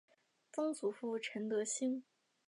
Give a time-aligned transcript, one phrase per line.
[0.51, 2.03] 曾祖父陈德兴。